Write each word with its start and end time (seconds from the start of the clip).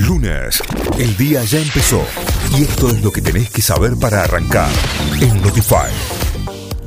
Lunes, 0.00 0.60
el 0.98 1.16
día 1.16 1.44
ya 1.44 1.60
empezó 1.60 2.04
y 2.58 2.62
esto 2.62 2.88
es 2.88 3.00
lo 3.04 3.12
que 3.12 3.22
tenés 3.22 3.48
que 3.50 3.62
saber 3.62 3.92
para 4.00 4.24
arrancar 4.24 4.70
en 5.20 5.40
Notify. 5.40 5.88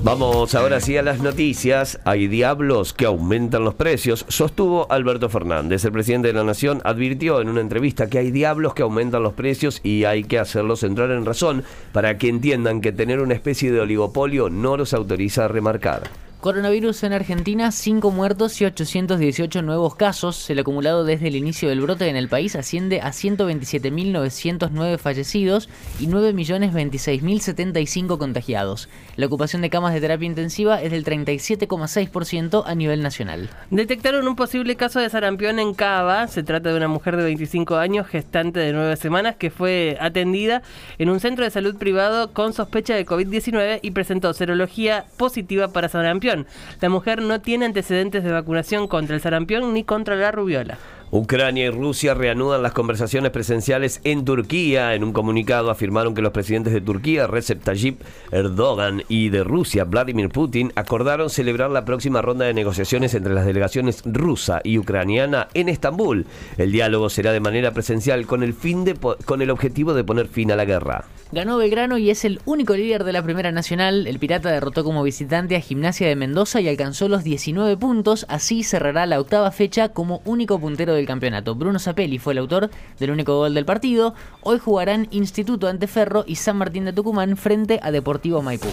Vamos 0.04 0.54
ahora 0.56 0.82
sí 0.82 0.98
a 0.98 1.02
las 1.02 1.20
noticias. 1.20 2.00
Hay 2.04 2.28
diablos 2.28 2.92
que 2.92 3.06
aumentan 3.06 3.64
los 3.64 3.76
precios, 3.76 4.26
sostuvo 4.28 4.92
Alberto 4.92 5.30
Fernández. 5.30 5.86
El 5.86 5.94
presidente 5.94 6.28
de 6.28 6.34
la 6.34 6.44
Nación 6.44 6.82
advirtió 6.84 7.40
en 7.40 7.48
una 7.48 7.62
entrevista 7.62 8.10
que 8.10 8.20
hay 8.20 8.30
diablos 8.30 8.74
que 8.74 8.84
aumentan 8.84 9.24
los 9.24 9.34
precios 9.34 9.80
y 9.84 10.04
hay 10.04 10.26
que 10.26 10.40
hacerlos 10.40 10.84
entrar 10.84 11.10
en 11.12 11.26
razón 11.26 11.64
para 11.94 12.18
que 12.18 12.28
entiendan 12.28 12.82
que 12.82 12.92
tener 12.92 13.22
una 13.22 13.36
especie 13.36 13.72
de 13.72 13.80
oligopolio 13.80 14.50
no 14.50 14.76
los 14.76 14.94
autoriza 14.94 15.46
a 15.46 15.48
remarcar. 15.48 16.27
Coronavirus 16.48 17.04
en 17.04 17.12
Argentina, 17.12 17.74
5 17.74 18.10
muertos 18.10 18.62
y 18.62 18.66
818 18.66 19.62
nuevos 19.64 19.96
casos. 19.96 20.50
El 20.50 20.60
acumulado 20.60 21.04
desde 21.04 21.28
el 21.28 21.36
inicio 21.36 21.68
del 21.68 21.82
brote 21.82 22.08
en 22.08 22.16
el 22.16 22.30
país 22.30 22.56
asciende 22.56 23.02
a 23.02 23.10
127.909 23.10 24.98
fallecidos 24.98 25.68
y 26.00 26.08
9.026.075 26.08 28.18
contagiados. 28.18 28.88
La 29.18 29.26
ocupación 29.26 29.62
de 29.62 29.70
camas 29.70 29.94
de 29.94 30.00
terapia 30.00 30.26
intensiva 30.26 30.82
es 30.82 30.92
del 30.92 31.04
37,6% 31.04 32.64
a 32.66 32.76
nivel 32.76 33.04
nacional. 33.04 33.50
Detectaron 33.70 34.26
un 34.26 34.38
posible 34.38 34.78
caso 34.78 35.02
de 35.02 35.10
sarampión 35.10 35.60
en 35.60 35.74
Cava. 35.74 36.30
Se 36.30 36.44
trata 36.44 36.70
de 36.70 36.78
una 36.78 36.88
mujer 36.88 37.18
de 37.18 37.26
25 37.26 37.76
años, 37.76 38.08
gestante 38.08 38.62
de 38.62 38.72
9 38.72 38.96
semanas, 38.96 39.36
que 39.36 39.52
fue 39.52 39.98
atendida 40.00 40.62
en 40.98 41.10
un 41.10 41.20
centro 41.20 41.44
de 41.44 41.52
salud 41.52 41.76
privado 41.76 42.32
con 42.32 42.54
sospecha 42.54 42.96
de 42.96 43.06
COVID-19 43.06 43.80
y 43.82 43.92
presentó 43.92 44.34
serología 44.34 45.08
positiva 45.18 45.74
para 45.74 45.90
sarampión 45.90 46.37
la 46.82 46.90
mujer 46.90 47.22
no 47.22 47.42
tiene 47.42 47.66
antecedentes 47.66 48.24
de 48.24 48.32
vacunación 48.32 48.88
contra 48.88 49.16
el 49.16 49.22
sarampión 49.22 49.74
ni 49.74 49.84
contra 49.84 50.16
la 50.16 50.32
rubiola. 50.32 50.78
Ucrania 51.10 51.68
y 51.68 51.70
Rusia 51.70 52.14
reanudan 52.14 52.62
las 52.62 52.74
conversaciones 52.74 53.32
presenciales 53.32 54.02
en 54.04 54.26
Turquía. 54.26 54.94
En 54.94 55.06
un 55.06 55.14
comunicado 55.14 55.72
afirmaron 55.72 56.14
que 56.14 56.22
los 56.22 56.34
presidentes 56.34 56.74
de 56.74 56.82
Turquía, 56.82 57.28
Recep 57.28 57.64
Tayyip 57.64 58.02
Erdogan, 58.32 59.04
y 59.08 59.30
de 59.30 59.44
Rusia, 59.46 59.86
Vladimir 59.86 60.28
Putin, 60.28 60.74
acordaron 60.76 61.30
celebrar 61.30 61.72
la 61.72 61.86
próxima 61.86 62.22
ronda 62.22 62.46
de 62.46 62.54
negociaciones 62.54 63.14
entre 63.14 63.34
las 63.34 63.46
delegaciones 63.46 64.02
rusa 64.06 64.60
y 64.66 64.78
ucraniana 64.78 65.48
en 65.54 65.70
Estambul. 65.70 66.26
El 66.58 66.74
diálogo 66.74 67.10
será 67.10 67.32
de 67.32 67.40
manera 67.40 67.72
presencial 67.72 68.28
con 68.28 68.44
el, 68.44 68.54
fin 68.54 68.84
de 68.84 68.96
con 69.26 69.42
el 69.42 69.50
objetivo 69.50 69.94
de 69.94 70.04
poner 70.04 70.28
fin 70.28 70.52
a 70.52 70.58
la 70.58 70.66
guerra. 70.66 71.06
Ganó 71.32 71.58
Belgrano 71.58 71.98
y 71.98 72.10
es 72.10 72.24
el 72.24 72.40
único 72.46 72.76
líder 72.76 73.04
de 73.04 73.12
la 73.12 73.22
Primera 73.22 73.52
Nacional. 73.52 74.08
El 74.08 74.18
Pirata 74.18 74.50
derrotó 74.50 74.86
como 74.86 75.04
visitante 75.04 75.58
a 75.58 75.60
Gimnasia 75.60 76.08
de 76.08 76.16
Mendoza 76.16 76.62
y 76.62 76.70
alcanzó 76.70 77.10
los 77.10 77.24
19 77.26 77.76
puntos. 77.76 78.26
Así 78.30 78.64
cerrará 78.64 79.06
la 79.06 79.20
octava 79.20 79.52
fecha 79.52 79.90
como 79.90 80.22
único 80.24 80.58
puntero 80.58 80.94
del 80.94 81.06
campeonato. 81.06 81.54
Bruno 81.56 81.80
Zapelli 81.80 82.18
fue 82.18 82.32
el 82.32 82.40
autor 82.40 82.70
del 82.98 83.12
único 83.12 83.36
gol 83.36 83.54
del 83.54 83.66
partido. 83.66 84.16
Hoy 84.42 84.60
jugarán 84.60 85.08
Instituto 85.12 85.68
ante 85.68 85.88
Ferro 85.88 86.24
y 86.26 86.36
San 86.36 86.58
Martín 86.58 86.86
de 86.86 86.94
Tucumán 86.94 87.36
frente 87.36 87.80
a 87.84 87.92
Deportivo 87.92 88.42
Maipú. 88.42 88.70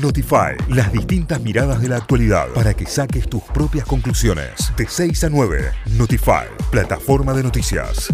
Notify, 0.00 0.54
las 0.68 0.92
distintas 0.92 1.40
miradas 1.40 1.80
de 1.80 1.88
la 1.88 1.96
actualidad 1.96 2.46
para 2.54 2.74
que 2.74 2.86
saques 2.86 3.28
tus 3.28 3.42
propias 3.42 3.86
conclusiones. 3.86 4.72
De 4.76 4.86
6 4.86 5.24
a 5.24 5.30
9, 5.30 5.72
Notify, 5.96 6.46
plataforma 6.70 7.32
de 7.32 7.42
noticias. 7.42 8.08